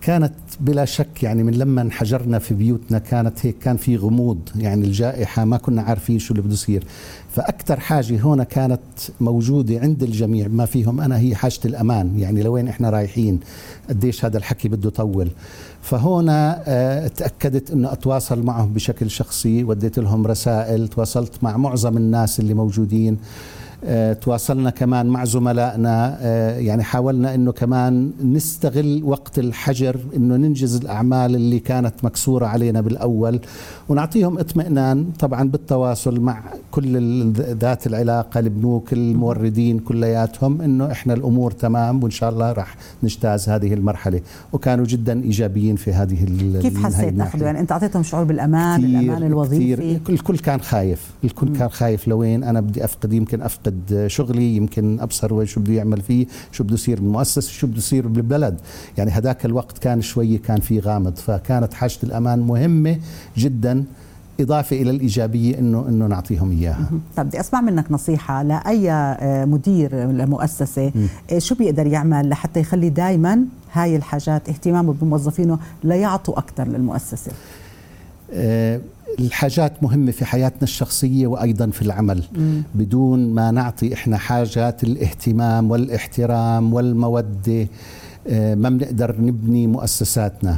كانت 0.00 0.32
بلا 0.60 0.84
شك 0.84 1.22
يعني 1.22 1.42
من 1.42 1.54
لما 1.54 1.82
انحجرنا 1.82 2.38
في 2.38 2.54
بيوتنا 2.54 2.98
كانت 2.98 3.46
هيك 3.46 3.58
كان 3.58 3.76
في 3.76 3.96
غموض 3.96 4.38
يعني 4.56 4.86
الجائحة 4.86 5.44
ما 5.44 5.56
كنا 5.56 5.82
عارفين 5.82 6.18
شو 6.18 6.34
اللي 6.34 6.42
بده 6.42 6.52
يصير. 6.52 6.84
فأكثر 7.32 7.80
حاجة 7.80 8.26
هنا 8.26 8.44
كانت 8.44 8.80
موجودة 9.20 9.80
عند 9.80 10.02
الجميع 10.02 10.48
ما 10.48 10.64
فيهم 10.66 11.00
أنا 11.00 11.18
هي 11.18 11.34
حاجة 11.34 11.60
الأمان. 11.64 12.18
يعني 12.18 12.42
لوين 12.42 12.68
إحنا 12.68 12.90
رايحين؟ 12.90 13.40
قديش 13.88 14.24
هذا 14.24 14.38
الحكي 14.38 14.68
بده 14.68 14.88
يطول 14.88 15.28
فهنا 15.82 16.62
آه، 16.66 17.08
تأكدت 17.08 17.70
أنه 17.70 17.92
أتواصل 17.92 18.42
معهم 18.42 18.72
بشكل 18.72 19.10
شخصي 19.10 19.64
وديت 19.64 19.98
لهم 19.98 20.26
رسائل 20.26 20.88
تواصلت 20.88 21.32
مع 21.42 21.56
معظم 21.56 21.96
الناس 21.96 22.40
اللي 22.40 22.54
موجودين. 22.54 23.18
تواصلنا 24.20 24.70
كمان 24.70 25.06
مع 25.06 25.24
زملائنا 25.24 26.18
آه، 26.20 26.58
يعني 26.58 26.82
حاولنا 26.82 27.34
إنه 27.34 27.52
كمان 27.52 28.10
نستغل 28.24 29.02
وقت 29.04 29.38
الحجر 29.38 29.96
إنه 30.16 30.36
ننجز 30.36 30.76
الأعمال 30.76 31.34
اللي 31.34 31.58
كانت 31.58 31.94
مكسورة 32.02 32.46
علينا 32.46 32.80
بالأول 32.80 33.40
ونعطيهم 33.88 34.38
اطمئنان 34.38 35.06
طبعا 35.18 35.48
بالتواصل 35.48 36.20
مع 36.20 36.42
كل 36.70 36.96
ذات 37.32 37.86
العلاقة 37.86 38.40
البنوك 38.40 38.92
الموردين 38.92 39.78
كلياتهم 39.78 40.60
إنه 40.60 40.92
إحنا 40.92 41.14
الأمور 41.14 41.50
تمام 41.50 42.02
وإن 42.02 42.10
شاء 42.10 42.30
الله 42.30 42.52
راح 42.52 42.76
نجتاز 43.02 43.48
هذه 43.48 43.74
المرحلة. 43.74 44.20
وكانوا 44.52 44.84
جدا 44.84 45.22
إيجابيين 45.22 45.76
في 45.76 45.92
هذه 45.92 46.24
كيف 46.62 46.84
حسيت 46.84 47.14
ناخذ 47.14 47.42
يعني 47.42 47.60
أنت 47.60 47.72
أعطيتهم 47.72 48.02
شعور 48.02 48.24
بالأمان 48.24 48.84
الأمان 48.84 49.22
الوظيفي؟ 49.22 50.00
الكل 50.08 50.38
كان 50.38 50.60
خايف 50.60 51.10
الكل. 51.24 51.56
كان 51.56 51.68
خايف 51.68 52.08
لوين 52.08 52.44
أنا 52.44 52.60
بدي 52.60 52.84
أفقد 52.84 53.12
يمكن 53.12 53.42
أفقد 53.42 53.65
شغلي 54.06 54.56
يمكن 54.56 55.00
أبصر 55.00 55.34
وين 55.34 55.46
شو 55.46 55.60
بده 55.60 55.72
يعمل 55.72 56.00
فيه 56.00 56.26
شو 56.52 56.64
بده 56.64 56.74
يصير 56.74 57.00
بالمؤسسة 57.00 57.50
شو 57.50 57.66
بده 57.66 57.78
يصير 57.78 58.08
بالبلد 58.08 58.60
يعني 58.98 59.10
هذاك 59.10 59.44
الوقت 59.44 59.78
كان 59.78 60.02
شوية 60.02 60.38
كان 60.38 60.60
في 60.60 60.80
غامض 60.80 61.16
فكانت 61.16 61.74
حاجة 61.74 61.98
الأمان 62.04 62.38
مهمة 62.38 62.98
جدا 63.36 63.84
إضافة 64.40 64.76
إلى 64.76 64.90
الإيجابية 64.90 65.58
إنه 65.58 65.88
إنه 65.88 66.06
نعطيهم 66.06 66.50
إياها. 66.50 66.90
طب 67.16 67.26
بدي 67.26 67.40
أسمع 67.40 67.60
منك 67.60 67.92
نصيحة 67.92 68.42
لأي 68.42 68.90
آه، 68.90 69.44
مدير 69.44 69.94
لمؤسسة 70.10 70.92
آه، 71.32 71.38
شو 71.38 71.54
بيقدر 71.54 71.86
يعمل 71.86 72.28
لحتى 72.28 72.60
يخلي 72.60 72.88
دائما 72.88 73.44
هاي 73.72 73.96
الحاجات 73.96 74.48
اهتمامه 74.48 74.92
بموظفينه 74.92 75.58
ليعطوا 75.84 76.38
أكثر 76.38 76.68
للمؤسسة. 76.68 77.32
الحاجات 79.18 79.82
مهمة 79.82 80.10
في 80.12 80.24
حياتنا 80.24 80.62
الشخصية 80.62 81.26
وأيضا 81.26 81.66
في 81.70 81.82
العمل 81.82 82.22
مم. 82.36 82.62
بدون 82.74 83.34
ما 83.34 83.50
نعطي 83.50 83.94
إحنا 83.94 84.18
حاجات 84.18 84.84
الاهتمام 84.84 85.70
والاحترام 85.70 86.74
والمودة 86.74 87.66
آه، 88.28 88.54
ما 88.54 88.68
بنقدر 88.68 89.14
نبني 89.20 89.66
مؤسساتنا 89.66 90.56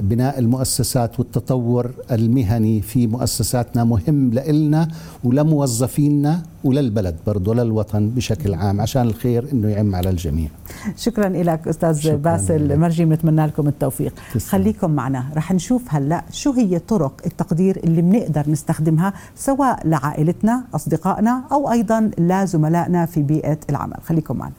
بناء 0.00 0.38
المؤسسات 0.38 1.18
والتطور 1.18 1.90
المهني 2.12 2.80
في 2.80 3.06
مؤسساتنا 3.06 3.84
مهم 3.84 4.30
لإلنا 4.30 4.88
ولموظفينا 5.24 6.42
وللبلد 6.64 7.16
برضه 7.26 7.54
للوطن 7.54 8.08
بشكل 8.08 8.54
عام 8.54 8.80
عشان 8.80 9.02
الخير 9.02 9.52
إنه 9.52 9.68
يعم 9.68 9.94
على 9.94 10.10
الجميع. 10.10 10.48
شكرا 10.96 11.28
لك 11.28 11.68
أستاذ 11.68 12.16
باسل 12.16 12.78
مرجي 12.78 13.04
بنتمنى 13.04 13.46
لكم 13.46 13.68
التوفيق. 13.68 14.14
تسلم. 14.34 14.50
خليكم 14.50 14.90
معنا. 14.90 15.24
رح 15.36 15.52
نشوف 15.52 15.82
هلأ 15.88 16.24
شو 16.32 16.52
هي 16.52 16.78
طرق 16.78 17.20
التقدير 17.26 17.80
اللي 17.84 18.02
بنقدر 18.02 18.50
نستخدمها 18.50 19.12
سواء 19.36 19.86
لعائلتنا 19.88 20.64
أصدقائنا 20.74 21.42
أو 21.52 21.72
أيضا 21.72 22.10
لزملائنا 22.18 23.06
في 23.06 23.22
بيئة 23.22 23.58
العمل. 23.70 23.96
خليكم 24.04 24.36
معنا. 24.36 24.54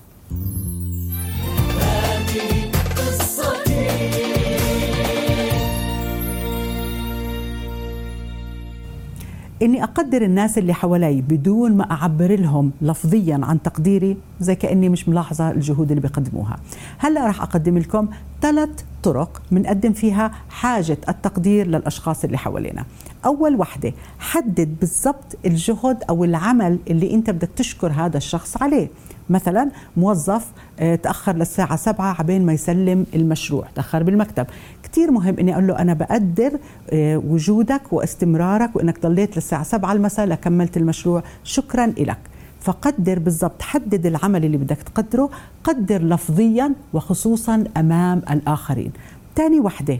إني 9.61 9.83
أقدر 9.83 10.21
الناس 10.21 10.57
اللي 10.57 10.73
حوالي 10.73 11.21
بدون 11.21 11.77
ما 11.77 11.91
أعبر 11.91 12.39
لهم 12.39 12.71
لفظيا 12.81 13.39
عن 13.43 13.61
تقديري 13.61 14.17
زي 14.39 14.55
كأني 14.55 14.89
مش 14.89 15.09
ملاحظة 15.09 15.51
الجهود 15.51 15.91
اللي 15.91 16.01
بيقدموها. 16.01 16.57
هلأ 16.97 17.25
راح 17.25 17.41
أقدم 17.41 17.77
لكم 17.77 18.07
ثلاث 18.41 18.69
طرق 19.03 19.41
بنقدم 19.51 19.93
فيها 19.93 20.31
حاجة 20.49 20.97
التقدير 21.09 21.67
للأشخاص 21.67 22.23
اللي 22.23 22.37
حوالينا. 22.37 22.85
أول 23.25 23.55
وحدة 23.55 23.93
حدد 24.19 24.75
بالضبط 24.79 25.37
الجهد 25.45 26.03
أو 26.09 26.23
العمل 26.23 26.79
اللي 26.89 27.13
أنت 27.13 27.29
بدك 27.29 27.49
تشكر 27.55 27.91
هذا 27.91 28.17
الشخص 28.17 28.61
عليه. 28.61 28.89
مثلا 29.29 29.71
موظف 29.97 30.51
آه، 30.79 30.95
تأخر 30.95 31.35
للساعة 31.35 31.75
7 31.75 32.15
عبين 32.19 32.45
ما 32.45 32.53
يسلم 32.53 33.05
المشروع 33.15 33.67
تأخر 33.75 34.03
بالمكتب. 34.03 34.47
كثير 34.91 35.11
مهم 35.11 35.35
إني 35.39 35.53
أقول 35.53 35.67
له 35.67 35.79
أنا 35.79 35.93
بقدر 35.93 36.59
آه، 36.89 37.17
وجودك 37.17 37.93
واستمرارك 37.93 38.75
وإنك 38.75 39.01
ضليت 39.01 39.35
للساعة 39.35 39.63
7 39.63 39.93
المساء 39.93 40.25
لكملت 40.25 40.77
المشروع. 40.77 41.23
شكرا 41.43 41.85
لك 41.85 42.17
فقدر 42.61 43.19
بالضبط 43.19 43.61
حدد 43.61 44.05
العمل 44.05 44.45
اللي 44.45 44.57
بدك 44.57 44.77
تقدره 44.77 45.29
قدر 45.63 46.03
لفظيا 46.03 46.73
وخصوصا 46.93 47.63
أمام 47.77 48.21
الآخرين. 48.31 48.91
ثاني 49.35 49.59
وحدة 49.59 49.99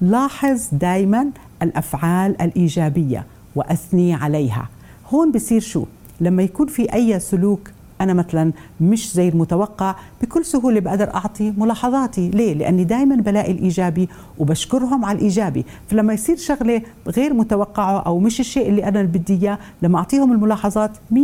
لاحظ 0.00 0.62
دائما 0.72 1.30
الأفعال 1.62 2.42
الإيجابية 2.42 3.26
وأثني 3.54 4.14
عليها. 4.14 4.68
هون 5.10 5.32
بصير 5.32 5.60
شو؟ 5.60 5.84
لما 6.20 6.42
يكون 6.42 6.66
في 6.66 6.94
أي 6.94 7.20
سلوك 7.20 7.70
أنا 8.00 8.12
مثلا 8.12 8.52
مش 8.80 9.12
زي 9.14 9.28
المتوقع 9.28 9.94
بكل 10.22 10.44
سهولة 10.44 10.80
بقدر 10.80 11.14
أعطي 11.14 11.52
ملاحظاتي. 11.58 12.28
ليه؟ 12.30 12.54
لأني 12.54 12.84
دائما 12.84 13.16
بلاقي 13.16 13.52
الإيجابي 13.52 14.08
وبشكرهم 14.38 15.04
على 15.04 15.18
الإيجابي. 15.18 15.64
فلما 15.88 16.12
يصير 16.12 16.36
شغلة 16.36 16.82
غير 17.08 17.34
متوقعة 17.34 17.98
أو 17.98 18.18
مش 18.18 18.40
الشيء 18.40 18.68
اللي 18.68 18.84
أنا 18.88 19.02
بدي 19.02 19.34
إياه 19.42 19.58
لما 19.82 19.98
أعطيهم 19.98 20.32
الملاحظات 20.32 20.90
100% 21.14 21.16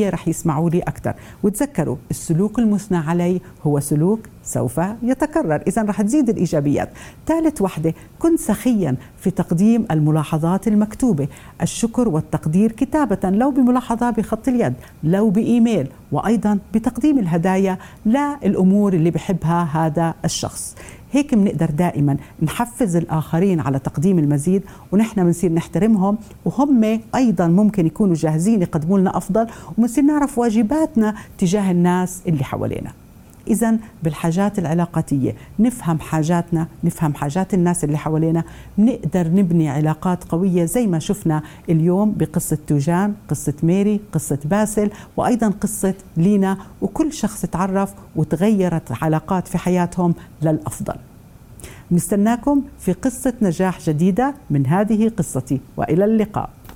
رح 0.00 0.28
يسمعوا 0.28 0.70
لي 0.70 0.80
أكثر 0.80 1.14
وتذكروا 1.42 1.96
السلوك 2.10 2.58
المثنى 2.58 2.98
عليه 2.98 3.40
هو 3.66 3.80
سلوك 3.80 4.20
سوف 4.44 4.80
يتكرر. 5.02 5.62
إذا 5.66 5.82
رح 5.82 6.02
تزيد 6.02 6.28
الإيجابيات. 6.28 6.90
ثالث 7.26 7.62
وحدة 7.62 7.94
كن 8.18 8.36
سخيا 8.36 8.96
في 9.18 9.30
تقديم 9.30 9.86
الملاحظات 9.90 10.68
المكتوبة. 10.68 11.28
الشكر 11.62 12.08
والتقدير 12.08 12.72
كتابة 12.72 13.30
لو 13.30 13.50
بملاحظة 13.50 14.10
بخط 14.10 14.48
اليد 14.48 14.74
لو 15.04 15.30
بإيميل 15.30 15.88
وأيضا 16.12 16.58
بتقديم 16.74 17.18
الهدايا 17.18 17.78
للأمور 18.06 18.92
اللي 18.92 19.10
بحبها 19.10 19.68
هذا 19.72 20.14
الشخص. 20.24 20.76
هيك 21.12 21.34
بنقدر 21.34 21.70
دائما 21.70 22.16
نحفز 22.42 22.96
الآخرين 22.96 23.60
على 23.60 23.78
تقديم 23.78 24.18
المزيد 24.18 24.62
ونحن 24.92 25.24
بنصير 25.24 25.52
نحترمهم 25.52 26.18
وهم 26.44 27.00
أيضا 27.14 27.46
ممكن 27.46 27.86
يكونوا 27.86 28.14
جاهزين 28.14 28.62
يقدموا 28.62 28.98
لنا 28.98 29.16
أفضل 29.16 29.46
وبنصير 29.78 30.04
نعرف 30.04 30.38
واجباتنا 30.38 31.14
تجاه 31.38 31.70
الناس 31.70 32.22
اللي 32.28 32.44
حوالينا. 32.44 32.92
إذا 33.48 33.76
بالحاجات 34.02 34.58
العلاقاتية. 34.58 35.34
نفهم 35.58 35.98
حاجاتنا 35.98 36.66
نفهم 36.84 37.14
حاجات 37.14 37.54
الناس 37.54 37.84
اللي 37.84 37.98
حوالينا. 37.98 38.44
نقدر 38.78 39.28
نبني 39.28 39.68
علاقات 39.68 40.24
قوية 40.24 40.64
زي 40.64 40.86
ما 40.86 40.98
شفنا 40.98 41.42
اليوم 41.68 42.12
بقصة 42.12 42.58
توجان 42.66 43.14
قصة 43.28 43.54
ميري 43.62 44.00
قصة 44.12 44.38
باسل 44.44 44.90
وأيضا 45.16 45.48
قصة 45.48 45.94
لينا. 46.16 46.58
وكل 46.82 47.12
شخص 47.12 47.46
تعرف 47.46 47.94
وتغيرت 48.16 49.02
علاقات 49.02 49.48
في 49.48 49.58
حياتهم 49.58 50.14
للأفضل. 50.42 50.94
نستناكم 51.90 52.62
في 52.78 52.92
قصة 52.92 53.32
نجاح 53.42 53.80
جديدة 53.80 54.34
من 54.50 54.66
هذه 54.66 55.08
قصتي. 55.08 55.60
وإلى 55.76 56.04
اللقاء. 56.04 56.50